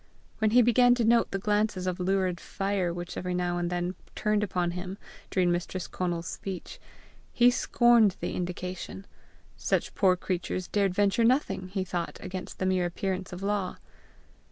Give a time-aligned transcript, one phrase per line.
[0.39, 3.93] When he began to note the glances of lurid fire which every now and then
[4.15, 4.97] turned upon him
[5.29, 6.79] during Mistress Conal's speech,
[7.31, 9.05] he scorned the indication:
[9.55, 13.77] such poor creatures dared venture nothing, he thought, against the mere appearance of law.